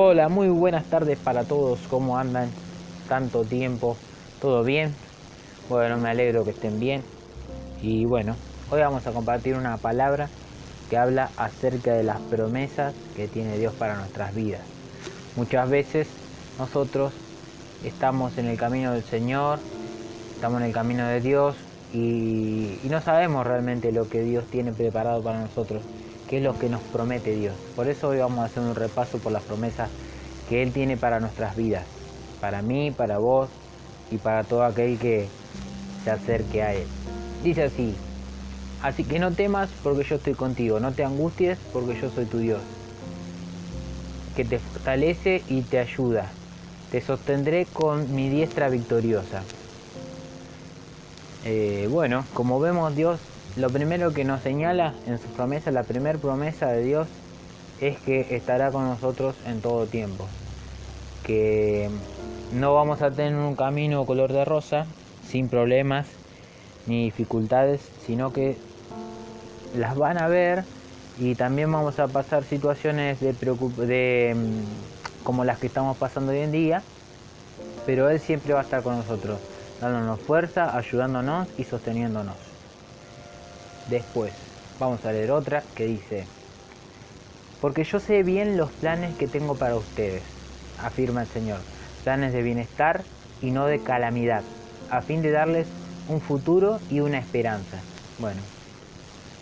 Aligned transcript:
Hola, 0.00 0.28
muy 0.28 0.48
buenas 0.48 0.84
tardes 0.84 1.18
para 1.18 1.42
todos. 1.42 1.80
¿Cómo 1.90 2.18
andan? 2.18 2.48
Tanto 3.08 3.42
tiempo. 3.42 3.96
¿Todo 4.40 4.62
bien? 4.62 4.94
Bueno, 5.68 5.96
me 5.96 6.08
alegro 6.08 6.44
que 6.44 6.50
estén 6.50 6.78
bien. 6.78 7.02
Y 7.82 8.04
bueno, 8.04 8.36
hoy 8.70 8.78
vamos 8.80 9.08
a 9.08 9.12
compartir 9.12 9.56
una 9.56 9.76
palabra 9.76 10.28
que 10.88 10.96
habla 10.96 11.30
acerca 11.36 11.94
de 11.94 12.04
las 12.04 12.20
promesas 12.20 12.94
que 13.16 13.26
tiene 13.26 13.58
Dios 13.58 13.74
para 13.74 13.96
nuestras 13.96 14.32
vidas. 14.36 14.60
Muchas 15.34 15.68
veces 15.68 16.06
nosotros 16.60 17.12
estamos 17.82 18.38
en 18.38 18.46
el 18.46 18.56
camino 18.56 18.92
del 18.92 19.02
Señor, 19.02 19.58
estamos 20.32 20.60
en 20.60 20.68
el 20.68 20.72
camino 20.72 21.08
de 21.08 21.20
Dios 21.20 21.56
y, 21.92 22.78
no 22.84 23.00
sabemos 23.00 23.44
realmente 23.44 23.90
lo 23.90 24.08
que 24.08 24.22
Dios 24.22 24.44
tiene 24.44 24.70
preparado 24.70 25.24
para 25.24 25.40
nosotros 25.40 25.82
qué 26.28 26.36
es 26.36 26.42
lo 26.42 26.58
que 26.58 26.68
nos 26.68 26.82
promete 26.82 27.34
Dios. 27.34 27.54
Por 27.74 27.88
eso 27.88 28.08
hoy 28.08 28.18
vamos 28.18 28.40
a 28.40 28.44
hacer 28.44 28.62
un 28.62 28.74
repaso 28.74 29.18
por 29.18 29.32
las 29.32 29.42
promesas 29.42 29.90
que 30.48 30.62
Él 30.62 30.72
tiene 30.72 30.96
para 30.96 31.20
nuestras 31.20 31.56
vidas, 31.56 31.84
para 32.40 32.62
mí, 32.62 32.90
para 32.90 33.18
vos 33.18 33.48
y 34.10 34.18
para 34.18 34.44
todo 34.44 34.62
aquel 34.62 34.98
que 34.98 35.28
se 36.04 36.10
acerque 36.10 36.62
a 36.62 36.74
Él. 36.74 36.86
Dice 37.42 37.64
así, 37.64 37.94
así 38.82 39.04
que 39.04 39.18
no 39.18 39.32
temas 39.32 39.70
porque 39.82 40.04
yo 40.04 40.16
estoy 40.16 40.34
contigo, 40.34 40.78
no 40.80 40.92
te 40.92 41.04
angusties 41.04 41.58
porque 41.72 41.98
yo 42.00 42.10
soy 42.10 42.26
tu 42.26 42.38
Dios, 42.38 42.60
que 44.36 44.44
te 44.44 44.58
fortalece 44.58 45.42
y 45.48 45.62
te 45.62 45.78
ayuda, 45.78 46.30
te 46.90 47.00
sostendré 47.00 47.66
con 47.72 48.14
mi 48.14 48.28
diestra 48.28 48.68
victoriosa. 48.68 49.42
Eh, 51.44 51.86
bueno, 51.90 52.24
como 52.34 52.60
vemos 52.60 52.94
Dios 52.94 53.20
lo 53.56 53.70
primero 53.70 54.12
que 54.12 54.24
nos 54.24 54.42
señala 54.42 54.94
en 55.06 55.18
su 55.18 55.28
promesa, 55.28 55.70
la 55.70 55.82
primera 55.82 56.18
promesa 56.18 56.68
de 56.68 56.82
Dios, 56.82 57.08
es 57.80 57.98
que 57.98 58.34
estará 58.36 58.70
con 58.70 58.84
nosotros 58.84 59.34
en 59.46 59.60
todo 59.60 59.86
tiempo. 59.86 60.26
Que 61.24 61.90
no 62.52 62.74
vamos 62.74 63.02
a 63.02 63.10
tener 63.10 63.34
un 63.34 63.56
camino 63.56 64.04
color 64.06 64.32
de 64.32 64.44
rosa, 64.44 64.86
sin 65.26 65.48
problemas 65.48 66.06
ni 66.86 67.04
dificultades, 67.04 67.82
sino 68.06 68.32
que 68.32 68.56
las 69.76 69.96
van 69.96 70.18
a 70.18 70.28
ver 70.28 70.64
y 71.18 71.34
también 71.34 71.70
vamos 71.70 71.98
a 71.98 72.08
pasar 72.08 72.44
situaciones 72.44 73.20
de, 73.20 73.32
de 73.32 74.34
mm, 74.34 75.24
como 75.24 75.44
las 75.44 75.58
que 75.58 75.66
estamos 75.66 75.96
pasando 75.96 76.32
hoy 76.32 76.38
en 76.38 76.52
día, 76.52 76.82
pero 77.84 78.08
Él 78.08 78.20
siempre 78.20 78.54
va 78.54 78.60
a 78.60 78.62
estar 78.62 78.82
con 78.82 78.96
nosotros, 78.96 79.38
dándonos 79.80 80.20
fuerza, 80.20 80.76
ayudándonos 80.76 81.48
y 81.58 81.64
sosteniéndonos. 81.64 82.47
Después, 83.88 84.32
vamos 84.78 85.04
a 85.06 85.12
leer 85.12 85.30
otra 85.30 85.62
que 85.74 85.86
dice, 85.86 86.26
porque 87.60 87.84
yo 87.84 88.00
sé 88.00 88.22
bien 88.22 88.58
los 88.58 88.70
planes 88.70 89.16
que 89.16 89.26
tengo 89.26 89.54
para 89.54 89.76
ustedes, 89.76 90.22
afirma 90.82 91.22
el 91.22 91.28
Señor, 91.28 91.60
planes 92.04 92.34
de 92.34 92.42
bienestar 92.42 93.02
y 93.40 93.50
no 93.50 93.66
de 93.66 93.80
calamidad, 93.80 94.42
a 94.90 95.00
fin 95.00 95.22
de 95.22 95.30
darles 95.30 95.66
un 96.08 96.20
futuro 96.20 96.80
y 96.90 97.00
una 97.00 97.18
esperanza. 97.18 97.78
Bueno, 98.18 98.42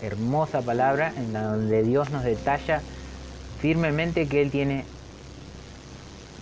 hermosa 0.01 0.63
palabra 0.63 1.13
en 1.17 1.33
donde 1.33 1.83
Dios 1.83 2.11
nos 2.11 2.23
detalla 2.23 2.83
firmemente 3.61 4.29
que 4.29 4.43
Él 4.43 4.53
tiene 4.53 4.85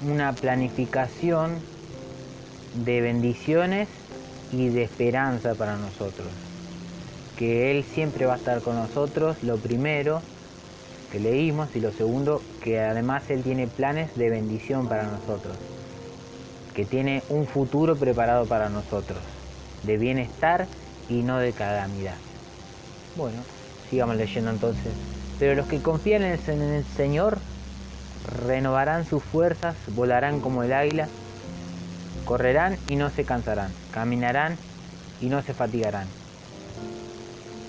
una 0.06 0.34
planificación 0.34 1.58
de 2.84 3.00
bendiciones 3.00 3.88
y 4.52 4.68
de 4.68 4.82
esperanza 4.82 5.54
para 5.54 5.76
nosotros 5.76 6.28
que 7.38 7.70
Él 7.70 7.84
siempre 7.84 8.26
va 8.26 8.34
a 8.34 8.36
estar 8.36 8.60
con 8.60 8.76
nosotros, 8.76 9.42
lo 9.42 9.56
primero 9.56 10.22
que 11.10 11.20
leímos, 11.20 11.74
y 11.76 11.80
lo 11.80 11.92
segundo, 11.92 12.42
que 12.62 12.80
además 12.80 13.30
Él 13.30 13.42
tiene 13.42 13.66
planes 13.66 14.16
de 14.16 14.30
bendición 14.30 14.88
para 14.88 15.04
nosotros, 15.04 15.56
que 16.74 16.84
tiene 16.84 17.22
un 17.28 17.46
futuro 17.46 17.96
preparado 17.96 18.46
para 18.46 18.68
nosotros, 18.68 19.18
de 19.84 19.96
bienestar 19.96 20.66
y 21.08 21.22
no 21.22 21.38
de 21.38 21.52
calamidad. 21.52 22.16
Bueno, 23.16 23.38
sigamos 23.90 24.16
leyendo 24.16 24.50
entonces. 24.50 24.92
Pero 25.38 25.54
los 25.54 25.66
que 25.66 25.80
confían 25.80 26.22
en 26.22 26.32
el 26.32 26.84
Señor 26.84 27.38
renovarán 28.46 29.04
sus 29.04 29.22
fuerzas, 29.22 29.76
volarán 29.88 30.40
como 30.40 30.62
el 30.62 30.72
águila, 30.72 31.08
correrán 32.24 32.76
y 32.88 32.96
no 32.96 33.10
se 33.10 33.24
cansarán, 33.24 33.70
caminarán 33.92 34.56
y 35.20 35.26
no 35.26 35.42
se 35.42 35.54
fatigarán. 35.54 36.08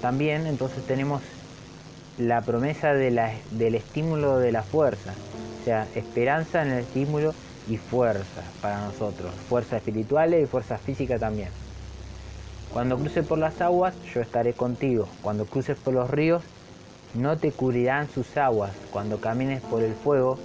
También 0.06 0.46
entonces 0.46 0.86
tenemos 0.86 1.24
la 2.20 2.42
promesa 2.42 2.94
del 2.94 3.18
estímulo 3.74 4.38
de 4.38 4.52
la 4.52 4.62
fuerza, 4.62 5.14
o 5.60 5.66
sea, 5.66 5.88
esperanza 5.96 6.62
en 6.62 6.74
el 6.74 6.80
estímulo 6.82 7.34
y 7.68 7.78
fuerza 7.78 8.44
para 8.62 8.86
nosotros, 8.86 9.34
fuerza 9.50 9.78
espiritual 9.78 10.36
y 10.36 10.46
fuerza 10.46 10.78
física 10.78 11.18
también. 11.18 11.50
Cuando 12.72 13.00
cruces 13.00 13.26
por 13.26 13.40
las 13.40 13.60
aguas, 13.62 13.96
yo 14.14 14.22
estaré 14.22 14.54
contigo. 14.54 15.08
Cuando 15.24 15.46
cruces 15.46 15.76
por 15.76 15.96
los 15.96 16.08
ríos, 16.12 16.44
no 17.16 17.40
te 17.40 17.52
cubrirán 17.52 18.08
sus 18.08 18.38
aguas. 18.38 18.74
Cuando 18.92 19.20
camines 19.20 19.64
por 19.64 19.82
el 19.82 19.96
fuego, 19.96 20.38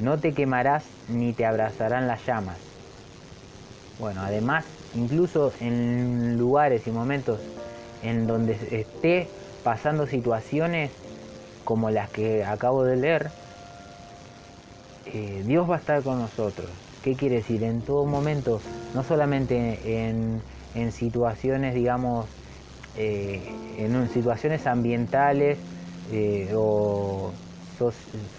no 0.00 0.20
te 0.20 0.32
quemarás 0.32 0.84
ni 1.10 1.34
te 1.34 1.44
abrazarán 1.44 2.06
las 2.06 2.24
llamas. 2.24 2.56
Bueno, 3.98 4.22
además, 4.22 4.64
incluso 4.94 5.52
en 5.60 6.38
lugares 6.38 6.86
y 6.86 6.90
momentos 6.90 7.40
en 8.02 8.26
donde 8.26 8.52
esté 8.70 9.28
pasando 9.62 10.06
situaciones 10.06 10.90
como 11.64 11.90
las 11.90 12.10
que 12.10 12.44
acabo 12.44 12.84
de 12.84 12.96
leer, 12.96 13.30
eh, 15.06 15.42
Dios 15.46 15.68
va 15.68 15.76
a 15.76 15.78
estar 15.78 16.02
con 16.02 16.18
nosotros. 16.18 16.68
¿Qué 17.02 17.16
quiere 17.16 17.36
decir? 17.36 17.62
En 17.64 17.82
todo 17.82 18.04
momento, 18.04 18.60
no 18.94 19.02
solamente 19.02 20.08
en, 20.08 20.40
situaciones, 20.92 21.74
digamos, 21.74 22.26
eh, 22.96 23.42
en 23.78 24.08
situaciones 24.10 24.66
ambientales 24.66 25.58
eh, 26.12 26.52
o 26.54 27.32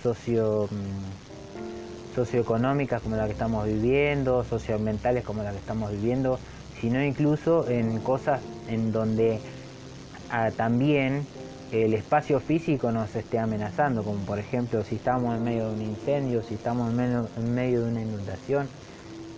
socio, 0.01 0.67
mm, 0.71 2.15
socioeconómicas 2.15 3.01
como 3.01 3.15
la 3.15 3.25
que 3.25 3.33
estamos 3.33 3.65
viviendo, 3.65 4.43
socioambientales 4.43 5.23
como 5.23 5.43
la 5.43 5.51
que 5.51 5.57
estamos 5.57 5.91
viviendo, 5.91 6.39
sino 6.79 7.03
incluso 7.03 7.67
en 7.67 7.99
cosas 7.99 8.41
en 8.67 8.91
donde 8.91 9.39
también 10.55 11.25
el 11.71 11.93
espacio 11.93 12.39
físico 12.39 12.91
nos 12.91 13.15
esté 13.15 13.39
amenazando, 13.39 14.03
como 14.03 14.19
por 14.25 14.39
ejemplo 14.39 14.83
si 14.83 14.95
estamos 14.95 15.35
en 15.35 15.43
medio 15.43 15.69
de 15.69 15.75
un 15.75 15.81
incendio, 15.81 16.41
si 16.41 16.55
estamos 16.55 16.89
en 16.89 17.53
medio, 17.53 17.81
de 17.81 17.91
una 17.91 18.01
inundación, 18.01 18.67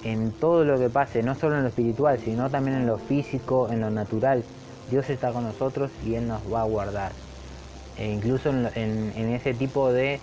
en 0.03 0.31
todo 0.31 0.63
lo 0.63 0.77
que 0.77 0.89
pase, 0.89 1.23
no 1.23 1.35
solo 1.35 1.57
en 1.57 1.63
lo 1.63 1.69
espiritual, 1.69 2.19
sino 2.19 2.49
también 2.49 2.77
en 2.77 2.87
lo 2.87 2.97
físico, 2.97 3.69
en 3.71 3.81
lo 3.81 3.89
natural, 3.89 4.43
Dios 4.89 5.09
está 5.09 5.31
con 5.31 5.43
nosotros 5.43 5.91
y 6.05 6.15
Él 6.15 6.27
nos 6.27 6.41
va 6.51 6.61
a 6.61 6.65
guardar. 6.65 7.11
E 7.97 8.11
incluso 8.11 8.49
en, 8.49 9.13
ese 9.15 9.53
tipo 9.53 9.91
de, 9.91 10.19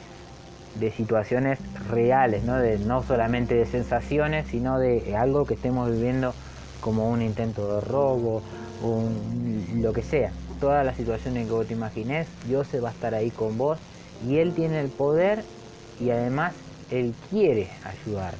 situaciones 0.96 1.58
reales, 1.90 2.44
¿no? 2.44 2.58
No 2.86 3.02
solamente 3.02 3.54
de 3.54 3.66
sensaciones, 3.66 4.46
sino 4.48 4.78
de 4.78 5.16
algo 5.16 5.44
que 5.44 5.54
estemos 5.54 5.90
viviendo 5.90 6.34
como 6.80 7.10
un 7.10 7.22
intento 7.22 7.74
de 7.74 7.80
robo, 7.80 8.42
un, 8.82 9.80
lo 9.82 9.92
que 9.92 10.02
sea. 10.02 10.30
Todas 10.62 10.86
las 10.86 10.96
situaciones 10.96 11.48
que 11.48 11.52
vos 11.52 11.66
te 11.66 11.74
imagines, 11.74 12.28
Dios 12.46 12.68
va 12.84 12.90
a 12.90 12.92
estar 12.92 13.16
ahí 13.16 13.32
con 13.32 13.58
vos 13.58 13.80
y 14.24 14.36
Él 14.36 14.54
tiene 14.54 14.78
el 14.78 14.90
poder 14.90 15.42
y 15.98 16.10
además 16.10 16.54
Él 16.92 17.14
quiere 17.30 17.68
ayudarte. 17.82 18.38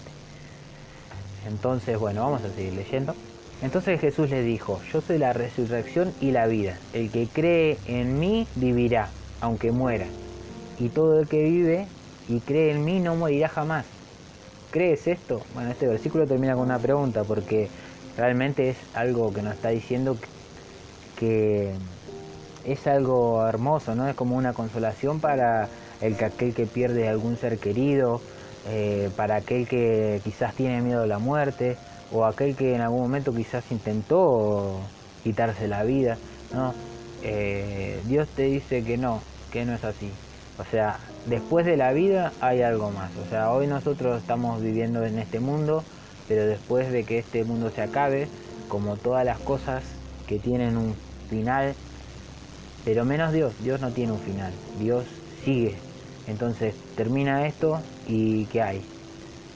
Entonces, 1.49 1.99
bueno, 1.99 2.23
vamos 2.23 2.45
a 2.45 2.55
seguir 2.55 2.75
leyendo. 2.75 3.17
Entonces 3.61 4.01
Jesús 4.01 4.31
le 4.31 4.45
dijo, 4.45 4.81
yo 4.93 5.01
soy 5.01 5.19
la 5.19 5.33
resurrección 5.33 6.15
y 6.21 6.31
la 6.31 6.47
vida. 6.47 6.79
El 6.93 7.11
que 7.11 7.27
cree 7.27 7.77
en 7.89 8.21
mí 8.21 8.47
vivirá, 8.55 9.09
aunque 9.41 9.73
muera. 9.73 10.07
Y 10.79 10.91
todo 10.91 11.19
el 11.19 11.27
que 11.27 11.43
vive 11.43 11.89
y 12.29 12.39
cree 12.39 12.71
en 12.71 12.85
mí 12.85 13.01
no 13.01 13.17
morirá 13.17 13.49
jamás. 13.49 13.85
¿Crees 14.71 15.09
esto? 15.09 15.43
Bueno, 15.55 15.73
este 15.73 15.89
versículo 15.89 16.29
termina 16.29 16.55
con 16.55 16.67
una 16.67 16.79
pregunta 16.79 17.25
porque 17.25 17.69
realmente 18.17 18.71
es 18.71 18.77
algo 18.95 19.33
que 19.33 19.43
nos 19.43 19.55
está 19.55 19.71
diciendo 19.71 20.17
que 21.19 21.73
es 22.65 22.87
algo 22.87 23.47
hermoso, 23.47 23.95
¿no? 23.95 24.09
Es 24.09 24.15
como 24.15 24.37
una 24.37 24.53
consolación 24.53 25.21
para 25.21 25.69
el 26.01 26.17
que 26.17 26.25
aquel 26.25 26.55
que 26.55 26.67
pierde 26.67 27.09
algún 27.09 27.37
ser 27.37 27.59
querido, 27.59 28.21
eh, 28.69 29.11
para 29.17 29.37
aquel 29.37 29.67
que 29.67 30.21
quizás 30.25 30.55
tiene 30.55 30.81
miedo 30.83 31.03
a 31.03 31.07
la 31.07 31.19
muerte, 31.19 31.77
o 32.13 32.25
aquel 32.25 32.55
que 32.57 32.75
en 32.75 32.81
algún 32.81 33.01
momento 33.01 33.35
quizás 33.35 33.65
intentó 33.71 34.79
quitarse 35.23 35.67
la 35.69 35.83
vida, 35.85 36.19
¿no? 36.53 36.75
Eh, 37.23 38.01
Dios 38.07 38.29
te 38.29 38.45
dice 38.45 38.83
que 38.85 38.97
no, 38.97 39.21
que 39.53 39.65
no 39.65 39.75
es 39.75 39.85
así. 39.85 40.11
O 40.59 40.65
sea, 40.65 40.99
después 41.27 41.65
de 41.65 41.77
la 41.77 41.93
vida 41.93 42.33
hay 42.41 42.63
algo 42.63 42.91
más. 42.91 43.11
O 43.17 43.29
sea, 43.31 43.51
hoy 43.53 43.67
nosotros 43.67 44.21
estamos 44.21 44.61
viviendo 44.61 45.05
en 45.05 45.19
este 45.19 45.41
mundo, 45.41 45.85
pero 46.29 46.47
después 46.47 46.91
de 46.93 47.05
que 47.05 47.19
este 47.19 47.45
mundo 47.45 47.71
se 47.71 47.83
acabe, 47.83 48.29
como 48.69 48.97
todas 48.97 49.25
las 49.25 49.39
cosas 49.39 49.85
que 50.27 50.39
tienen 50.39 50.77
un 50.77 50.95
final, 51.29 51.75
pero 52.85 53.05
menos 53.05 53.33
Dios, 53.33 53.53
Dios 53.63 53.81
no 53.81 53.91
tiene 53.91 54.13
un 54.13 54.21
final, 54.21 54.53
Dios 54.79 55.05
sigue 55.45 55.77
Entonces 56.27 56.75
termina 56.97 57.47
esto 57.47 57.81
y 58.07 58.47
¿qué 58.47 58.63
hay? 58.63 58.83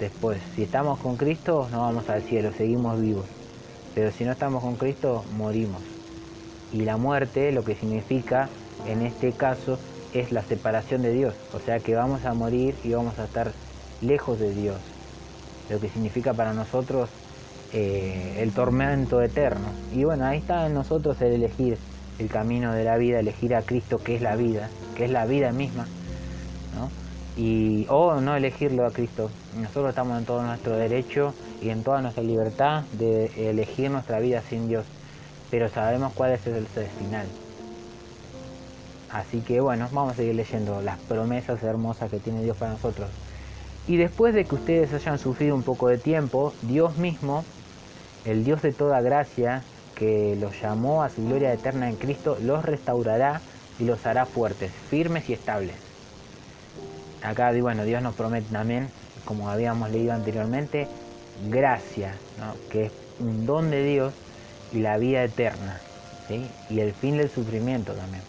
Después, 0.01 0.41
si 0.55 0.63
estamos 0.63 0.99
con 0.99 1.17
Cristo, 1.17 1.69
no 1.71 1.81
vamos 1.81 2.09
al 2.11 2.23
cielo, 2.23 2.53
seguimos 2.57 3.01
vivos. 3.01 3.25
Pero 3.95 4.11
si 4.11 4.25
no 4.25 4.33
estamos 4.33 4.63
con 4.63 4.77
Cristo, 4.77 5.25
morimos. 5.39 5.81
Y 6.73 6.83
la 6.83 6.99
muerte, 6.99 7.51
lo 7.53 7.65
que 7.65 7.75
significa 7.77 8.49
en 8.87 9.03
este 9.03 9.33
caso, 9.33 9.79
es 10.13 10.33
la 10.33 10.43
separación 10.43 11.03
de 11.03 11.13
Dios. 11.13 11.35
O 11.55 11.61
sea 11.61 11.81
que 11.81 11.95
vamos 11.95 12.25
a 12.27 12.35
morir 12.35 12.75
y 12.85 12.93
vamos 12.93 13.19
a 13.19 13.25
estar 13.25 13.53
lejos 14.03 14.39
de 14.39 14.53
Dios. 14.53 14.77
Lo 15.71 15.81
que 15.81 15.89
significa 15.89 16.35
para 16.35 16.53
nosotros 16.53 17.09
eh, 17.73 18.37
el 18.41 18.53
tormento 18.53 19.23
eterno. 19.23 19.69
Y 19.95 20.05
bueno, 20.05 20.27
ahí 20.27 20.39
está 20.39 20.67
en 20.67 20.75
nosotros 20.75 21.21
el 21.23 21.33
elegir 21.33 21.79
el 22.19 22.29
camino 22.29 22.73
de 22.73 22.85
la 22.85 22.97
vida, 22.97 23.21
elegir 23.21 23.55
a 23.55 23.63
Cristo 23.63 23.99
que 23.99 24.17
es 24.17 24.23
la 24.23 24.37
vida, 24.37 24.69
que 24.97 25.05
es 25.05 25.11
la 25.11 25.27
vida 25.27 25.53
misma, 25.53 25.87
¿no? 26.75 26.91
Y, 27.37 27.87
o 27.91 28.21
no 28.21 28.35
elegirlo 28.35 28.87
a 28.87 28.91
Cristo. 28.91 29.31
Nosotros 29.57 29.91
estamos 29.91 30.19
en 30.19 30.25
todo 30.25 30.43
nuestro 30.43 30.77
derecho 30.77 31.35
y 31.61 31.69
en 31.69 31.83
toda 31.83 32.01
nuestra 32.01 32.23
libertad 32.23 32.85
de 32.93 33.51
elegir 33.51 33.91
nuestra 33.91 34.19
vida 34.21 34.43
sin 34.49 34.69
Dios, 34.69 34.87
pero 35.51 35.69
sabemos 35.69 36.13
cuál 36.15 36.33
es 36.33 36.47
el 36.47 36.67
final. 36.67 37.27
Así 39.11 39.41
que 39.41 39.61
bueno, 39.61 39.89
vamos 39.93 40.15
a 40.15 40.17
seguir 40.17 40.35
leyendo 40.35 40.83
las 40.83 40.99
promesas 40.99 41.63
hermosas 41.63 42.11
que 42.11 42.19
tiene 42.19 42.43
Dios 42.43 42.57
para 42.57 42.73
nosotros. 42.73 43.09
Y 43.89 43.97
después 43.97 44.35
de 44.35 44.45
que 44.45 44.55
ustedes 44.57 44.93
hayan 44.93 45.19
sufrido 45.19 45.55
un 45.55 45.63
poco 45.63 45.89
de 45.89 45.99
tiempo, 45.99 46.53
Dios 46.63 46.99
mismo, 46.99 47.45
el 48.25 48.45
Dios 48.45 48.63
de 48.63 48.73
toda 48.73 49.01
gracia, 49.01 49.63
que 49.97 50.37
los 50.39 50.61
llamó 50.61 51.03
a 51.03 51.09
su 51.09 51.25
gloria 51.25 51.53
eterna 51.53 51.89
en 51.89 51.97
Cristo, 51.97 52.39
los 52.41 52.65
restaurará 52.65 53.41
y 53.81 53.85
los 53.85 54.07
hará 54.07 54.27
fuertes, 54.27 54.71
firmes 54.91 55.29
y 55.29 55.33
estables. 55.33 55.75
Acá, 57.23 57.51
bueno, 57.61 57.85
Dios 57.85 58.03
nos 58.03 58.15
promete 58.15 58.53
también, 58.53 58.89
como 59.25 59.49
habíamos 59.49 59.91
leído 59.91 60.13
anteriormente, 60.13 60.87
gracia, 61.49 62.15
que 62.71 62.85
es 62.87 62.93
un 63.19 63.47
don 63.47 63.71
de 63.71 63.83
Dios 63.83 64.13
y 64.73 64.81
la 64.81 64.99
vida 64.99 65.25
eterna, 65.25 65.81
y 66.71 66.79
el 66.79 66.93
fin 66.93 67.17
del 67.17 67.31
sufrimiento 67.31 67.95
también. 67.95 68.23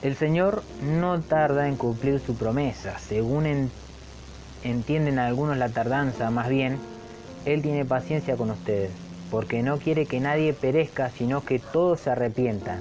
El 0.00 0.16
Señor 0.16 0.62
no 0.82 1.20
tarda 1.20 1.68
en 1.68 1.76
cumplir 1.76 2.18
su 2.20 2.34
promesa, 2.34 2.98
según 2.98 3.70
entienden 4.64 5.18
algunos 5.18 5.58
la 5.58 5.68
tardanza, 5.68 6.30
más 6.30 6.48
bien, 6.48 6.78
Él 7.44 7.60
tiene 7.62 7.84
paciencia 7.84 8.36
con 8.36 8.50
ustedes 8.50 8.90
porque 9.30 9.62
no 9.62 9.78
quiere 9.78 10.06
que 10.06 10.20
nadie 10.20 10.54
perezca, 10.54 11.10
sino 11.10 11.44
que 11.44 11.58
todos 11.58 12.00
se 12.00 12.10
arrepientan. 12.10 12.80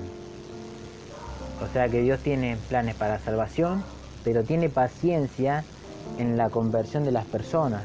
O 1.63 1.67
sea 1.73 1.89
que 1.89 2.01
Dios 2.01 2.19
tiene 2.19 2.57
planes 2.69 2.95
para 2.95 3.19
salvación, 3.19 3.83
pero 4.23 4.44
tiene 4.44 4.69
paciencia 4.69 5.63
en 6.19 6.38
la 6.38 6.49
conversión 6.49 7.03
de 7.03 7.11
las 7.11 7.25
personas. 7.25 7.83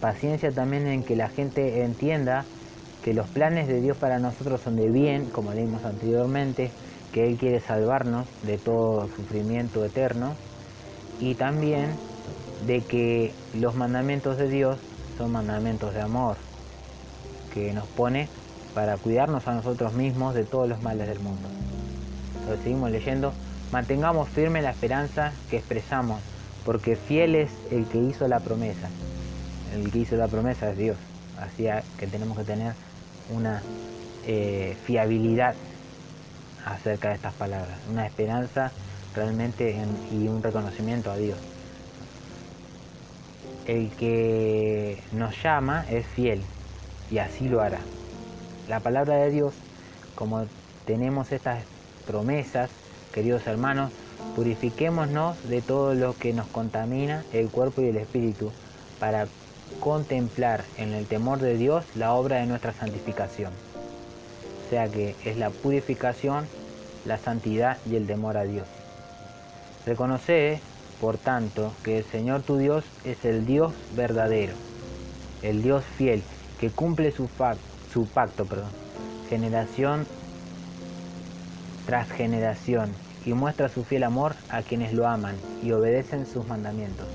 Paciencia 0.00 0.52
también 0.52 0.86
en 0.86 1.02
que 1.02 1.16
la 1.16 1.28
gente 1.28 1.82
entienda 1.82 2.44
que 3.02 3.12
los 3.12 3.28
planes 3.28 3.68
de 3.68 3.80
Dios 3.80 3.96
para 3.98 4.18
nosotros 4.18 4.60
son 4.60 4.76
de 4.76 4.88
bien, 4.88 5.26
como 5.26 5.52
leímos 5.52 5.84
anteriormente, 5.84 6.70
que 7.12 7.26
Él 7.26 7.36
quiere 7.36 7.60
salvarnos 7.60 8.26
de 8.42 8.56
todo 8.58 9.08
sufrimiento 9.08 9.84
eterno, 9.84 10.34
y 11.20 11.34
también 11.34 11.90
de 12.66 12.80
que 12.80 13.32
los 13.54 13.74
mandamientos 13.74 14.38
de 14.38 14.48
Dios 14.48 14.78
son 15.18 15.32
mandamientos 15.32 15.92
de 15.94 16.00
amor 16.00 16.36
que 17.54 17.72
nos 17.72 17.86
pone 17.86 18.28
para 18.74 18.96
cuidarnos 18.96 19.46
a 19.46 19.54
nosotros 19.54 19.94
mismos 19.94 20.34
de 20.34 20.44
todos 20.44 20.68
los 20.68 20.82
males 20.82 21.08
del 21.08 21.20
mundo. 21.20 21.48
Entonces 22.40 22.64
seguimos 22.64 22.90
leyendo, 22.90 23.32
mantengamos 23.72 24.28
firme 24.28 24.60
la 24.60 24.70
esperanza 24.70 25.32
que 25.48 25.56
expresamos, 25.56 26.20
porque 26.64 26.96
fiel 26.96 27.36
es 27.36 27.50
el 27.70 27.86
que 27.86 27.98
hizo 27.98 28.26
la 28.26 28.40
promesa. 28.40 28.90
El 29.72 29.90
que 29.90 30.00
hizo 30.00 30.16
la 30.16 30.28
promesa 30.28 30.70
es 30.70 30.76
Dios, 30.76 30.96
así 31.40 31.66
que 31.98 32.06
tenemos 32.08 32.36
que 32.36 32.44
tener 32.44 32.74
una 33.30 33.62
eh, 34.26 34.76
fiabilidad 34.84 35.54
acerca 36.66 37.08
de 37.10 37.14
estas 37.14 37.34
palabras, 37.34 37.78
una 37.90 38.06
esperanza 38.06 38.72
realmente 39.14 39.76
y 40.12 40.28
un 40.28 40.42
reconocimiento 40.42 41.10
a 41.10 41.16
Dios. 41.16 41.38
El 43.66 43.90
que 43.90 45.02
nos 45.12 45.42
llama 45.42 45.86
es 45.88 46.06
fiel, 46.06 46.42
y 47.10 47.18
así 47.18 47.48
lo 47.48 47.60
hará. 47.60 47.80
La 48.68 48.80
palabra 48.80 49.16
de 49.16 49.30
Dios, 49.30 49.54
como 50.14 50.46
tenemos 50.86 51.32
estas 51.32 51.64
promesas, 52.06 52.70
queridos 53.12 53.46
hermanos, 53.46 53.92
purifiquémonos 54.34 55.48
de 55.48 55.62
todo 55.62 55.94
lo 55.94 56.16
que 56.16 56.32
nos 56.32 56.46
contamina 56.48 57.24
el 57.32 57.48
cuerpo 57.48 57.82
y 57.82 57.88
el 57.88 57.96
espíritu 57.96 58.50
para 58.98 59.26
contemplar 59.80 60.64
en 60.76 60.92
el 60.92 61.06
temor 61.06 61.40
de 61.40 61.56
Dios 61.56 61.84
la 61.94 62.12
obra 62.12 62.36
de 62.36 62.46
nuestra 62.46 62.72
santificación. 62.72 63.52
O 64.66 64.70
sea 64.70 64.88
que 64.88 65.14
es 65.24 65.36
la 65.36 65.50
purificación, 65.50 66.46
la 67.04 67.18
santidad 67.18 67.78
y 67.88 67.96
el 67.96 68.06
temor 68.06 68.36
a 68.36 68.44
Dios. 68.44 68.66
Reconoce, 69.86 70.60
por 71.00 71.18
tanto, 71.18 71.72
que 71.84 71.98
el 71.98 72.04
Señor 72.04 72.42
tu 72.42 72.56
Dios 72.56 72.84
es 73.04 73.24
el 73.24 73.44
Dios 73.44 73.72
verdadero, 73.94 74.54
el 75.42 75.62
Dios 75.62 75.84
fiel, 75.98 76.22
que 76.64 76.70
cumple 76.70 77.12
su, 77.12 77.28
pacto, 78.06 78.46
perdón, 78.46 78.70
generación 79.28 80.06
tras 81.84 82.10
generación, 82.10 82.90
y 83.26 83.34
muestra 83.34 83.68
su 83.68 83.84
fiel 83.84 84.04
amor 84.04 84.34
a 84.48 84.62
quienes 84.62 84.94
lo 84.94 85.06
aman 85.06 85.36
y 85.62 85.72
obedecen 85.72 86.24
sus 86.26 86.46
mandamientos. 86.46 87.06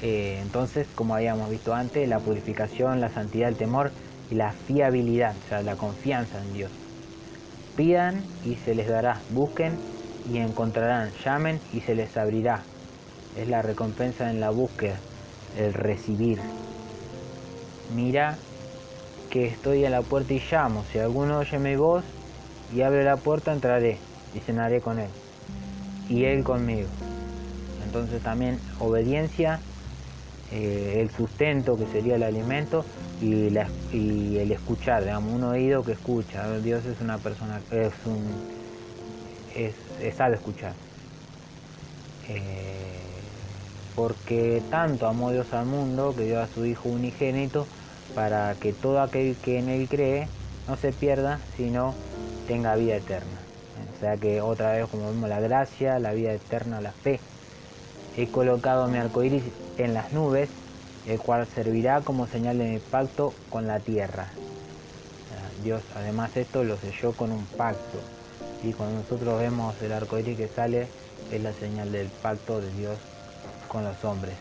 Eh, 0.00 0.38
entonces, 0.40 0.86
como 0.94 1.14
habíamos 1.14 1.50
visto 1.50 1.74
antes, 1.74 2.08
la 2.08 2.20
purificación, 2.20 3.02
la 3.02 3.10
santidad, 3.10 3.50
el 3.50 3.56
temor 3.56 3.90
y 4.30 4.36
la 4.36 4.52
fiabilidad, 4.52 5.34
o 5.44 5.48
sea, 5.50 5.62
la 5.62 5.76
confianza 5.76 6.40
en 6.40 6.54
Dios. 6.54 6.70
Pidan 7.76 8.22
y 8.46 8.54
se 8.54 8.74
les 8.74 8.88
dará, 8.88 9.20
busquen 9.28 9.74
y 10.32 10.38
encontrarán, 10.38 11.10
llamen 11.22 11.60
y 11.74 11.80
se 11.80 11.94
les 11.94 12.16
abrirá. 12.16 12.62
Es 13.36 13.46
la 13.48 13.60
recompensa 13.60 14.30
en 14.30 14.40
la 14.40 14.48
búsqueda, 14.48 14.96
el 15.58 15.74
recibir 15.74 16.40
mira 17.90 18.38
que 19.30 19.46
estoy 19.46 19.84
a 19.84 19.90
la 19.90 20.02
puerta 20.02 20.32
y 20.34 20.40
llamo, 20.50 20.84
si 20.84 20.98
alguno 20.98 21.38
oye 21.38 21.58
mi 21.58 21.76
voz 21.76 22.04
y 22.72 22.82
abre 22.82 23.04
la 23.04 23.16
puerta, 23.16 23.52
entraré 23.52 23.98
y 24.34 24.40
cenaré 24.40 24.80
con 24.80 24.98
él, 24.98 25.10
y 26.08 26.24
él 26.24 26.44
conmigo. 26.44 26.88
Entonces 27.84 28.22
también 28.22 28.60
obediencia, 28.78 29.60
eh, 30.50 31.00
el 31.00 31.10
sustento 31.10 31.76
que 31.76 31.86
sería 31.86 32.16
el 32.16 32.22
alimento 32.22 32.84
y, 33.20 33.46
el 33.46 34.52
escuchar, 34.52 35.04
digamos, 35.04 35.32
un 35.32 35.44
oído 35.44 35.84
que 35.84 35.92
escucha. 35.92 36.58
Dios 36.60 36.84
es 36.84 37.00
una 37.00 37.18
persona, 37.18 37.62
es 37.70 37.94
un, 38.04 38.26
es, 39.54 39.74
sabe 40.14 40.36
escuchar. 40.36 40.74
Eh, 42.28 43.03
porque 43.94 44.62
tanto 44.70 45.06
amó 45.06 45.30
Dios 45.30 45.52
al 45.52 45.66
mundo 45.66 46.14
que 46.16 46.24
dio 46.24 46.40
a 46.40 46.48
su 46.48 46.64
Hijo 46.66 46.88
unigénito 46.88 47.66
para 48.14 48.54
que 48.54 48.72
todo 48.72 49.00
aquel 49.00 49.36
que 49.36 49.58
en 49.58 49.68
él 49.68 49.88
cree 49.88 50.28
no 50.68 50.76
se 50.76 50.92
pierda, 50.92 51.40
sino 51.56 51.94
tenga 52.46 52.74
vida 52.76 52.96
eterna. 52.96 53.38
O 53.94 54.00
sea 54.00 54.16
que 54.16 54.40
otra 54.40 54.72
vez, 54.72 54.86
como 54.88 55.06
vemos, 55.06 55.28
la 55.28 55.40
gracia, 55.40 55.98
la 55.98 56.12
vida 56.12 56.32
eterna, 56.32 56.80
la 56.80 56.92
fe. 56.92 57.20
He 58.16 58.28
colocado 58.28 58.86
mi 58.88 58.98
arco 58.98 59.22
iris 59.22 59.42
en 59.78 59.94
las 59.94 60.12
nubes, 60.12 60.48
el 61.06 61.18
cual 61.18 61.46
servirá 61.46 62.00
como 62.00 62.26
señal 62.26 62.58
de 62.58 62.64
mi 62.64 62.78
pacto 62.78 63.32
con 63.50 63.66
la 63.66 63.80
tierra. 63.80 64.28
Dios, 65.62 65.82
además, 65.94 66.36
esto 66.36 66.62
lo 66.62 66.76
selló 66.76 67.12
con 67.12 67.32
un 67.32 67.44
pacto. 67.46 67.98
Y 68.62 68.72
cuando 68.72 69.00
nosotros 69.00 69.40
vemos 69.40 69.80
el 69.82 69.92
arco 69.92 70.18
iris 70.18 70.36
que 70.36 70.48
sale, 70.48 70.88
es 71.32 71.42
la 71.42 71.52
señal 71.52 71.90
del 71.90 72.08
pacto 72.08 72.60
de 72.60 72.70
Dios 72.74 72.98
con 73.74 73.82
los 73.82 74.04
hombres. 74.04 74.34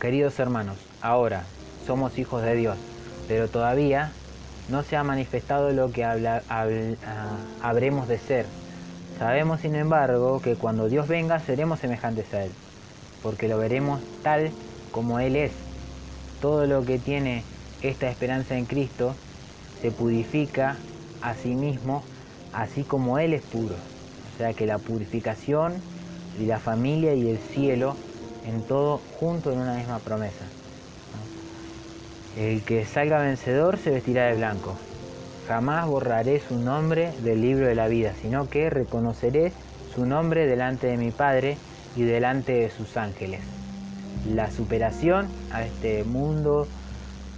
Queridos 0.00 0.40
hermanos, 0.40 0.76
ahora 1.00 1.44
somos 1.86 2.18
hijos 2.18 2.42
de 2.42 2.56
Dios, 2.56 2.76
pero 3.28 3.46
todavía 3.46 4.10
no 4.68 4.82
se 4.82 4.96
ha 4.96 5.04
manifestado 5.04 5.70
lo 5.70 5.92
que 5.92 6.04
habla, 6.04 6.42
ah, 6.50 6.66
habremos 7.62 8.08
de 8.08 8.18
ser. 8.18 8.46
Sabemos, 9.20 9.60
sin 9.60 9.76
embargo, 9.76 10.42
que 10.42 10.56
cuando 10.56 10.88
Dios 10.88 11.06
venga 11.06 11.38
seremos 11.38 11.78
semejantes 11.78 12.34
a 12.34 12.42
Él, 12.42 12.50
porque 13.22 13.46
lo 13.46 13.56
veremos 13.56 14.00
tal 14.24 14.50
como 14.90 15.20
Él 15.20 15.36
es. 15.36 15.52
Todo 16.42 16.66
lo 16.66 16.84
que 16.84 16.98
tiene 16.98 17.44
esta 17.82 18.10
esperanza 18.10 18.58
en 18.58 18.64
Cristo 18.64 19.14
se 19.80 19.92
purifica 19.92 20.76
a 21.22 21.34
sí 21.34 21.54
mismo, 21.54 22.02
así 22.52 22.82
como 22.82 23.20
Él 23.20 23.32
es 23.32 23.42
puro. 23.42 23.76
O 24.34 24.38
sea 24.38 24.54
que 24.54 24.66
la 24.66 24.78
purificación 24.78 25.74
y 26.38 26.46
la 26.46 26.58
familia 26.58 27.14
y 27.14 27.28
el 27.28 27.38
cielo 27.38 27.96
en 28.46 28.62
todo 28.62 29.00
junto 29.18 29.52
en 29.52 29.58
una 29.58 29.74
misma 29.74 29.98
promesa. 29.98 30.44
El 32.36 32.62
que 32.62 32.84
salga 32.86 33.18
vencedor 33.18 33.78
se 33.78 33.90
vestirá 33.90 34.26
de 34.26 34.36
blanco. 34.36 34.76
jamás 35.48 35.86
borraré 35.86 36.40
su 36.46 36.56
nombre 36.58 37.12
del 37.22 37.40
libro 37.40 37.66
de 37.66 37.74
la 37.74 37.88
vida, 37.88 38.12
sino 38.20 38.50
que 38.50 38.68
reconoceré 38.68 39.52
su 39.94 40.04
nombre 40.04 40.46
delante 40.46 40.86
de 40.88 40.98
mi 40.98 41.10
Padre 41.10 41.56
y 41.96 42.02
delante 42.02 42.52
de 42.52 42.70
sus 42.70 42.96
ángeles. 42.98 43.40
La 44.30 44.50
superación 44.50 45.26
a 45.50 45.62
este 45.62 46.04
mundo 46.04 46.68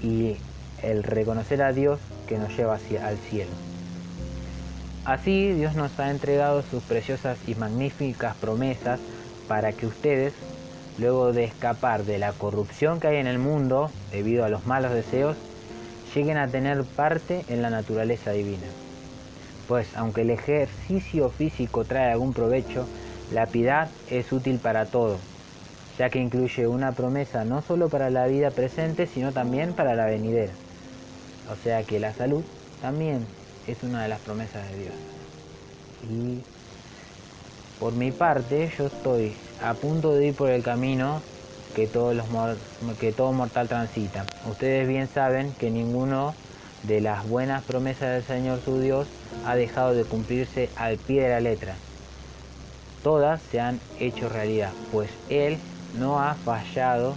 y 0.02 0.36
el 0.82 1.04
reconocer 1.04 1.62
a 1.62 1.72
Dios 1.72 2.00
que 2.26 2.38
nos 2.38 2.56
lleva 2.56 2.74
hacia, 2.74 3.06
al 3.06 3.16
cielo. 3.16 3.69
Así 5.10 5.52
Dios 5.54 5.74
nos 5.74 5.98
ha 5.98 6.12
entregado 6.12 6.62
sus 6.62 6.84
preciosas 6.84 7.36
y 7.48 7.56
magníficas 7.56 8.36
promesas 8.36 9.00
para 9.48 9.72
que 9.72 9.84
ustedes, 9.84 10.34
luego 10.98 11.32
de 11.32 11.42
escapar 11.42 12.04
de 12.04 12.20
la 12.20 12.30
corrupción 12.30 13.00
que 13.00 13.08
hay 13.08 13.16
en 13.16 13.26
el 13.26 13.40
mundo 13.40 13.90
debido 14.12 14.44
a 14.44 14.48
los 14.48 14.66
malos 14.66 14.92
deseos, 14.92 15.36
lleguen 16.14 16.36
a 16.36 16.46
tener 16.46 16.84
parte 16.84 17.44
en 17.48 17.60
la 17.60 17.70
naturaleza 17.70 18.30
divina. 18.30 18.68
Pues 19.66 19.96
aunque 19.96 20.20
el 20.20 20.30
ejercicio 20.30 21.28
físico 21.30 21.84
trae 21.84 22.12
algún 22.12 22.32
provecho, 22.32 22.86
la 23.32 23.46
piedad 23.46 23.88
es 24.10 24.30
útil 24.30 24.60
para 24.60 24.86
todo, 24.86 25.18
ya 25.98 26.08
que 26.08 26.20
incluye 26.20 26.68
una 26.68 26.92
promesa 26.92 27.44
no 27.44 27.62
solo 27.62 27.88
para 27.88 28.10
la 28.10 28.28
vida 28.28 28.52
presente, 28.52 29.08
sino 29.08 29.32
también 29.32 29.72
para 29.72 29.96
la 29.96 30.06
venidera. 30.06 30.52
O 31.50 31.56
sea 31.56 31.82
que 31.82 31.98
la 31.98 32.12
salud 32.12 32.44
también 32.80 33.26
es 33.72 33.82
una 33.82 34.02
de 34.02 34.08
las 34.08 34.20
promesas 34.20 34.68
de 34.70 34.78
Dios. 34.78 34.94
Y 36.10 36.40
por 37.78 37.92
mi 37.92 38.12
parte, 38.12 38.70
yo 38.76 38.86
estoy 38.86 39.34
a 39.62 39.74
punto 39.74 40.14
de 40.14 40.28
ir 40.28 40.34
por 40.34 40.50
el 40.50 40.62
camino 40.62 41.22
que, 41.74 41.86
todos 41.86 42.14
los, 42.14 42.26
que 42.98 43.12
todo 43.12 43.32
mortal 43.32 43.68
transita. 43.68 44.24
Ustedes 44.48 44.88
bien 44.88 45.08
saben 45.08 45.52
que 45.52 45.70
ninguno 45.70 46.34
de 46.82 47.00
las 47.00 47.28
buenas 47.28 47.62
promesas 47.64 48.12
del 48.14 48.24
Señor 48.24 48.60
su 48.64 48.80
Dios 48.80 49.06
ha 49.46 49.54
dejado 49.54 49.94
de 49.94 50.04
cumplirse 50.04 50.70
al 50.76 50.96
pie 50.98 51.22
de 51.22 51.28
la 51.30 51.40
letra. 51.40 51.74
Todas 53.02 53.40
se 53.50 53.60
han 53.60 53.80
hecho 53.98 54.28
realidad, 54.28 54.72
pues 54.92 55.10
Él 55.28 55.58
no 55.98 56.20
ha 56.20 56.34
fallado 56.34 57.16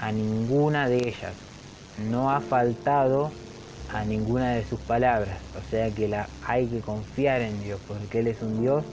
a 0.00 0.12
ninguna 0.12 0.88
de 0.88 1.08
ellas, 1.08 1.34
no 2.10 2.30
ha 2.30 2.40
faltado 2.40 3.30
a 3.92 4.04
ninguna 4.04 4.54
de 4.54 4.64
sus 4.64 4.80
palabras, 4.80 5.38
o 5.58 5.70
sea 5.70 5.90
que 5.90 6.08
la, 6.08 6.28
hay 6.46 6.66
que 6.66 6.80
confiar 6.80 7.42
en 7.42 7.62
Dios, 7.62 7.80
porque 7.86 8.20
Él 8.20 8.26
es 8.28 8.40
un 8.42 8.60
Dios 8.60 8.84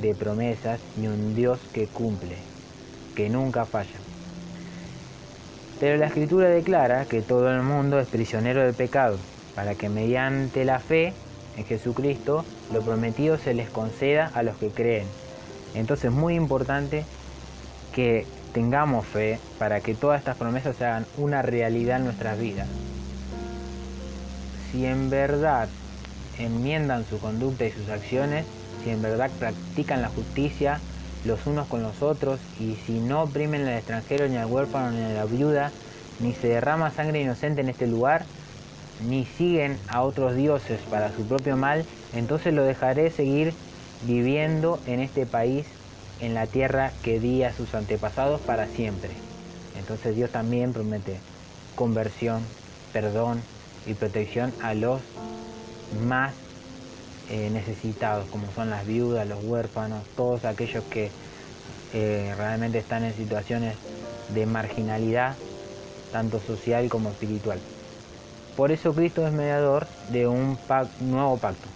de 0.00 0.14
promesas 0.14 0.80
y 1.00 1.06
un 1.06 1.34
Dios 1.34 1.58
que 1.72 1.86
cumple 1.86 2.36
que 3.14 3.28
nunca 3.28 3.64
falla. 3.64 3.98
Pero 5.80 5.96
la 5.96 6.06
escritura 6.06 6.48
declara 6.48 7.04
que 7.04 7.22
todo 7.22 7.50
el 7.50 7.62
mundo 7.62 7.98
es 7.98 8.08
prisionero 8.08 8.62
del 8.62 8.74
pecado, 8.74 9.18
para 9.54 9.74
que 9.74 9.88
mediante 9.88 10.64
la 10.64 10.80
fe 10.80 11.12
en 11.56 11.64
Jesucristo 11.64 12.44
lo 12.72 12.82
prometido 12.82 13.38
se 13.38 13.54
les 13.54 13.70
conceda 13.70 14.30
a 14.34 14.42
los 14.42 14.56
que 14.56 14.68
creen. 14.68 15.06
Entonces 15.74 16.06
es 16.06 16.12
muy 16.12 16.34
importante 16.34 17.04
que 17.94 18.26
tengamos 18.52 19.06
fe 19.06 19.38
para 19.58 19.80
que 19.80 19.94
todas 19.94 20.18
estas 20.18 20.36
promesas 20.36 20.76
se 20.76 20.84
hagan 20.84 21.06
una 21.16 21.42
realidad 21.42 21.98
en 21.98 22.04
nuestras 22.04 22.38
vidas. 22.38 22.68
Si 24.74 24.84
en 24.86 25.08
verdad 25.08 25.68
enmiendan 26.36 27.06
su 27.06 27.20
conducta 27.20 27.64
y 27.64 27.70
sus 27.70 27.88
acciones, 27.88 28.44
si 28.82 28.90
en 28.90 29.02
verdad 29.02 29.30
practican 29.38 30.02
la 30.02 30.08
justicia, 30.08 30.80
los 31.24 31.46
unos 31.46 31.68
con 31.68 31.84
los 31.84 32.02
otros, 32.02 32.40
y 32.58 32.74
si 32.84 32.98
no 32.98 33.22
oprimen 33.22 33.68
al 33.68 33.78
extranjero, 33.78 34.26
ni 34.26 34.36
al 34.36 34.46
huérfano, 34.46 34.90
ni 34.90 35.04
a 35.04 35.10
la 35.10 35.26
viuda, 35.26 35.70
ni 36.18 36.32
se 36.32 36.48
derrama 36.48 36.90
sangre 36.90 37.22
inocente 37.22 37.60
en 37.60 37.68
este 37.68 37.86
lugar, 37.86 38.24
ni 39.08 39.24
siguen 39.24 39.78
a 39.86 40.02
otros 40.02 40.34
dioses 40.34 40.80
para 40.90 41.14
su 41.14 41.22
propio 41.22 41.56
mal, 41.56 41.84
entonces 42.12 42.52
lo 42.52 42.64
dejaré 42.64 43.12
seguir 43.12 43.52
viviendo 44.08 44.80
en 44.88 44.98
este 44.98 45.24
país, 45.24 45.68
en 46.20 46.34
la 46.34 46.48
tierra 46.48 46.90
que 47.04 47.20
di 47.20 47.44
a 47.44 47.52
sus 47.52 47.76
antepasados 47.76 48.40
para 48.40 48.66
siempre. 48.66 49.10
Entonces 49.78 50.16
Dios 50.16 50.32
también 50.32 50.72
promete 50.72 51.20
conversión, 51.76 52.42
perdón 52.92 53.53
y 53.86 53.94
protección 53.94 54.52
a 54.62 54.74
los 54.74 55.00
más 56.06 56.34
eh, 57.30 57.50
necesitados, 57.50 58.28
como 58.28 58.50
son 58.52 58.70
las 58.70 58.86
viudas, 58.86 59.26
los 59.26 59.42
huérfanos, 59.44 60.04
todos 60.16 60.44
aquellos 60.44 60.84
que 60.84 61.10
eh, 61.94 62.34
realmente 62.36 62.78
están 62.78 63.04
en 63.04 63.14
situaciones 63.14 63.76
de 64.34 64.46
marginalidad, 64.46 65.34
tanto 66.12 66.40
social 66.40 66.88
como 66.88 67.10
espiritual. 67.10 67.58
Por 68.56 68.72
eso 68.72 68.94
Cristo 68.94 69.26
es 69.26 69.32
mediador 69.32 69.86
de 70.10 70.26
un 70.26 70.58
nuevo 71.00 71.38
pacto, 71.38 71.68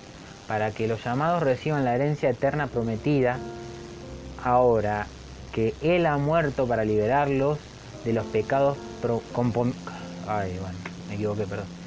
para 0.47 0.71
que 0.71 0.87
los 0.87 1.03
llamados 1.05 1.43
reciban 1.43 1.85
la 1.85 1.95
herencia 1.95 2.31
eterna 2.31 2.67
prometida, 2.67 3.39
ahora 4.45 5.07
que 5.53 5.75
Él 5.81 6.07
ha 6.07 6.19
muerto 6.19 6.67
para 6.67 6.85
liberarlos 6.85 7.59
de 8.05 8.13
los 8.13 8.27
pecados 8.27 8.77
Ay, 10.27 10.59
bueno, 10.61 10.77
me 11.09 11.15
equivoqué, 11.15 11.47
perdón. 11.47 11.78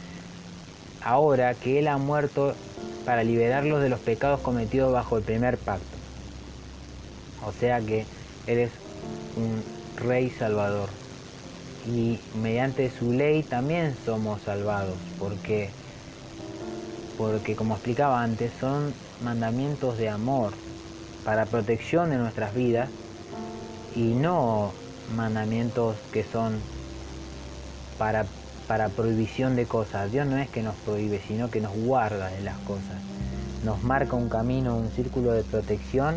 Ahora 1.03 1.53
que 1.55 1.79
Él 1.79 1.87
ha 1.87 1.97
muerto 1.97 2.55
para 3.05 3.23
liberarlos 3.23 3.81
de 3.81 3.89
los 3.89 3.99
pecados 3.99 4.39
cometidos 4.41 4.91
bajo 4.91 5.17
el 5.17 5.23
primer 5.23 5.57
pacto. 5.57 5.97
O 7.45 7.51
sea 7.51 7.81
que 7.81 8.05
eres 8.47 8.71
un 9.35 9.63
rey 10.05 10.29
salvador. 10.29 10.89
Y 11.87 12.19
mediante 12.39 12.91
su 12.91 13.11
ley 13.11 13.41
también 13.41 13.95
somos 14.05 14.41
salvados, 14.43 14.97
porque, 15.17 15.69
porque 17.17 17.55
como 17.55 17.73
explicaba 17.73 18.21
antes, 18.21 18.51
son 18.59 18.93
mandamientos 19.23 19.97
de 19.97 20.09
amor 20.09 20.51
para 21.25 21.45
protección 21.45 22.11
de 22.11 22.17
nuestras 22.17 22.53
vidas 22.53 22.89
y 23.95 24.13
no 24.13 24.71
mandamientos 25.15 25.97
que 26.11 26.23
son 26.23 26.59
para 27.97 28.25
para 28.71 28.87
prohibición 28.87 29.57
de 29.57 29.65
cosas. 29.65 30.13
Dios 30.13 30.25
no 30.27 30.37
es 30.37 30.49
que 30.49 30.63
nos 30.63 30.75
prohíbe, 30.75 31.19
sino 31.27 31.51
que 31.51 31.59
nos 31.59 31.75
guarda 31.75 32.29
de 32.29 32.39
las 32.39 32.57
cosas. 32.59 32.95
Nos 33.65 33.83
marca 33.83 34.15
un 34.15 34.29
camino, 34.29 34.77
un 34.77 34.89
círculo 34.91 35.33
de 35.33 35.43
protección 35.43 36.15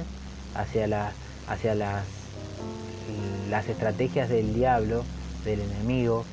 hacia, 0.54 0.86
la, 0.86 1.10
hacia 1.48 1.74
las, 1.74 2.04
las 3.50 3.68
estrategias 3.68 4.28
del 4.28 4.54
diablo, 4.54 5.02
del 5.44 5.62
enemigo, 5.62 6.24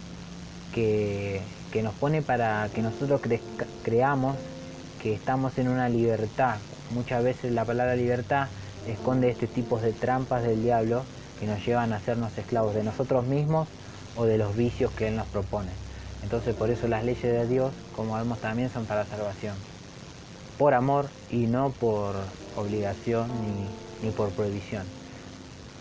que, 0.76 1.42
nos 1.82 1.96
pone 1.96 2.22
para 2.22 2.70
que 2.72 2.84
nosotros 2.84 3.20
creamos 3.82 4.38
que 5.02 5.16
estamos 5.16 5.58
en 5.58 5.70
una 5.70 5.90
libertad. 5.90 6.58
Muchas 6.92 7.24
veces 7.24 7.52
la 7.52 7.66
palabra 7.66 7.96
libertad 7.96 8.48
esconde 8.86 9.32
este 9.32 9.48
tipo 9.48 9.80
de 9.80 9.92
trampas 9.92 10.44
del 10.44 10.62
diablo 10.62 11.02
que 11.40 11.48
nos 11.48 11.66
llevan 11.66 11.94
a 11.94 11.96
hacernos 11.96 12.38
esclavos 12.38 12.76
de 12.76 12.84
nosotros 12.84 13.26
mismos 13.26 13.68
o 14.16 14.26
de 14.26 14.38
los 14.38 14.56
vicios 14.56 14.92
que 14.92 15.08
Él 15.08 15.16
nos 15.16 15.26
propone. 15.26 15.72
Entonces 16.24 16.56
por 16.56 16.70
eso 16.70 16.88
las 16.88 17.04
leyes 17.04 17.24
de 17.24 17.48
Dios, 17.48 17.74
como 17.96 18.16
vemos 18.16 18.40
también, 18.40 18.70
son 18.70 18.86
para 18.86 19.06
salvación. 19.06 19.56
Por 20.58 20.74
amor 20.74 21.10
y 21.30 21.48
no 21.48 21.72
por 21.72 22.16
obligación 22.56 23.30
ni, 24.02 24.12
por 24.12 24.30
prohibición. 24.30 24.84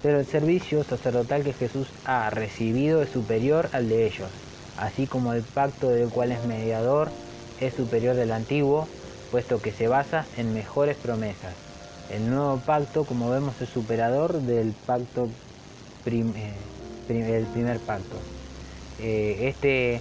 Pero 0.03 0.21
el 0.21 0.27
servicio 0.27 0.83
sacerdotal 0.83 1.43
que 1.43 1.53
Jesús 1.53 1.89
ha 2.05 2.31
recibido 2.31 3.03
es 3.03 3.11
superior 3.11 3.69
al 3.73 3.89
de 3.89 4.07
ellos, 4.07 4.31
así 4.79 5.07
como 5.07 5.35
el 5.35 5.43
pacto 5.43 5.91
del 5.91 6.09
cual 6.09 6.33
es 6.33 6.45
mediador 6.47 7.11
es 7.61 7.75
superior 7.75 8.17
del 8.17 8.33
antiguo, 8.33 8.89
puesto 9.31 9.61
que 9.61 9.73
se 9.73 9.89
basa 9.89 10.25
en 10.39 10.55
mejores 10.55 10.97
promesas. 10.97 11.55
El 12.11 12.31
nuevo 12.31 12.59
pacto, 12.65 13.05
como 13.05 13.31
vemos, 13.31 13.61
es 13.61 13.69
superador 13.69 14.41
del 14.41 14.73
pacto 14.87 15.29
eh, 16.07 16.55
el 17.09 17.47
primer 17.47 17.79
pacto. 17.81 18.17
Eh, 18.99 19.49
este 19.49 20.01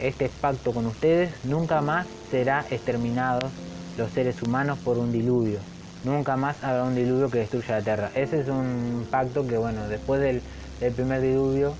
este 0.00 0.28
pacto 0.28 0.72
con 0.72 0.86
ustedes, 0.86 1.32
nunca 1.44 1.80
más 1.80 2.06
será 2.30 2.64
exterminados 2.70 3.50
los 3.96 4.10
seres 4.12 4.42
humanos 4.42 4.78
por 4.78 4.98
un 4.98 5.12
diluvio. 5.12 5.58
Nunca 6.04 6.36
más 6.36 6.62
habrá 6.62 6.84
un 6.84 6.94
diluvio 6.94 7.28
que 7.30 7.38
destruya 7.38 7.78
la 7.78 7.82
tierra. 7.82 8.10
Ese 8.14 8.40
es 8.40 8.48
un 8.48 9.06
pacto 9.10 9.46
que, 9.46 9.56
bueno, 9.56 9.88
después 9.88 10.20
del, 10.20 10.40
primer 10.92 11.20
diluvio, 11.20 11.74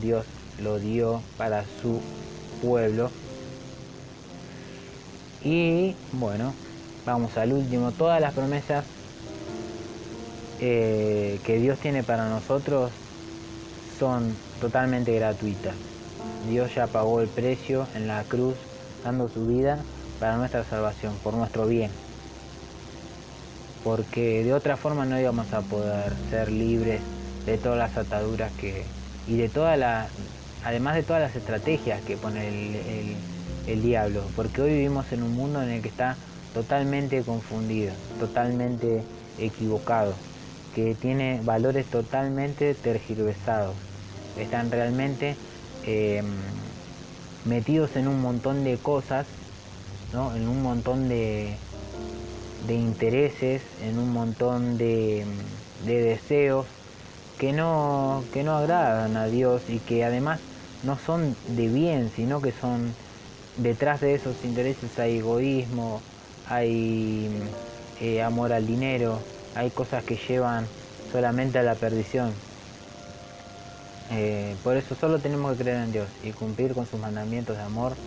Dios 0.00 0.24
lo 0.62 0.78
dio 0.78 1.20
para 1.36 1.64
su 1.82 2.00
pueblo. 2.62 3.10
Y 5.42 5.96
bueno, 6.12 6.54
vamos 7.04 7.36
al 7.36 7.52
último. 7.52 7.90
Todas 7.90 8.20
las 8.20 8.32
promesas 8.32 8.84
eh, 10.60 11.40
que 11.44 11.58
Dios 11.58 11.80
tiene 11.80 12.04
para 12.04 12.28
nosotros 12.28 12.92
son 13.98 14.32
totalmente 14.60 15.12
gratuitas. 15.12 15.74
Dios 16.48 16.74
ya 16.74 16.86
pagó 16.86 17.20
el 17.20 17.28
precio 17.28 17.86
en 17.94 18.06
la 18.08 18.24
cruz, 18.24 18.56
dando 19.04 19.28
su 19.28 19.46
vida 19.46 19.78
para 20.20 20.36
nuestra 20.36 20.64
salvación, 20.64 21.14
por 21.22 21.34
nuestro 21.34 21.66
bien. 21.66 21.90
Porque 23.84 24.44
de 24.44 24.54
otra 24.54 24.76
forma 24.76 25.04
no 25.04 25.18
íbamos 25.18 25.52
a 25.52 25.60
poder 25.60 26.12
ser 26.30 26.50
libres 26.50 27.00
de 27.46 27.58
todas 27.58 27.78
las 27.78 27.96
ataduras 27.96 28.52
que 28.60 28.84
y 29.26 29.36
de 29.36 29.48
todas 29.48 29.78
las, 29.78 30.08
además 30.64 30.94
de 30.94 31.02
todas 31.02 31.22
las 31.22 31.36
estrategias 31.36 32.00
que 32.02 32.16
pone 32.16 32.48
el, 32.48 33.16
el 33.66 33.82
diablo, 33.82 34.22
porque 34.34 34.62
hoy 34.62 34.70
vivimos 34.70 35.12
en 35.12 35.22
un 35.22 35.34
mundo 35.34 35.62
en 35.62 35.70
el 35.70 35.82
que 35.82 35.88
está 35.88 36.16
totalmente 36.54 37.22
confundido, 37.22 37.92
totalmente 38.18 39.02
equivocado, 39.38 40.14
que 40.74 40.94
tiene 40.94 41.40
valores 41.44 41.86
totalmente 41.86 42.74
tergiversados, 42.74 43.74
están 44.38 44.70
realmente 44.70 45.36
em, 45.86 46.24
metidos 47.44 47.96
en 47.96 48.08
un 48.08 48.20
montón 48.20 48.64
de 48.64 48.76
cosas, 48.78 49.26
en 50.12 50.48
un 50.48 50.62
montón 50.62 51.08
de, 51.08 51.56
de 52.66 52.74
intereses, 52.74 53.62
en 53.82 53.98
un 53.98 54.12
montón 54.12 54.78
de, 54.78 55.24
de 55.86 56.02
deseos 56.02 56.66
que 57.38 57.52
no, 57.52 58.22
que 58.32 58.42
no 58.42 58.56
agradan 58.56 59.16
a 59.16 59.26
Dios 59.26 59.62
y 59.68 59.78
que 59.78 60.04
además 60.04 60.40
no 60.84 60.98
son 60.98 61.34
de 61.56 61.68
bien, 61.68 62.10
sino 62.10 62.40
que 62.42 62.52
son 62.52 62.94
detrás 63.56 64.00
de 64.00 64.14
esos 64.14 64.44
intereses 64.44 64.98
hay 64.98 65.18
egoísmo, 65.18 66.00
hay 66.48 67.28
eh, 68.00 68.22
amor 68.22 68.52
al 68.52 68.66
dinero, 68.66 69.18
hay 69.54 69.70
cosas 69.70 70.04
que 70.04 70.16
llevan 70.16 70.66
solamente 71.10 71.58
a 71.58 71.62
la 71.62 71.74
perdición. 71.74 72.32
Eh, 74.12 74.58
por 74.62 74.76
eso 74.76 74.94
solo 74.94 75.20
tenemos 75.22 75.52
que 75.56 75.64
creer 75.64 75.78
en 75.78 75.90
Dios 75.92 76.12
y 76.20 76.32
cumplir 76.34 76.74
con 76.74 76.86
sus 76.86 77.00
mandamientos 77.00 77.56
de 77.56 77.62
amor 77.62 78.00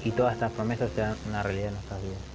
y 0.00 0.12
todas 0.12 0.32
estas 0.34 0.52
promesas 0.52 0.92
sean 0.92 1.20
una 1.24 1.42
realidad 1.42 1.68
en 1.68 1.74
nuestras 1.74 2.02
vidas. 2.02 2.31